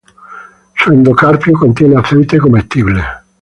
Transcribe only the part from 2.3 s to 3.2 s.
comestible.